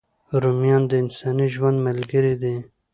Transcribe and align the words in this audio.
رومیان 0.41 0.83
د 0.87 0.91
انساني 1.03 1.47
ژوند 1.55 1.77
ملګري 1.87 2.33
دي 2.41 2.55